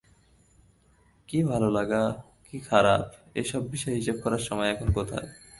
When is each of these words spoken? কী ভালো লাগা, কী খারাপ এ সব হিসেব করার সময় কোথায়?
কী 1.29 1.39
ভালো 1.43 1.67
লাগা, 1.69 2.03
কী 2.45 2.57
খারাপ 2.59 3.03
এ 3.35 3.41
সব 3.43 3.63
হিসেব 3.95 4.15
করার 4.23 4.43
সময় 4.47 4.69
কোথায়? 4.93 5.29